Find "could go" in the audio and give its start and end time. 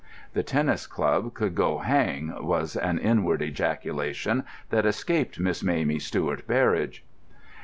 1.35-1.77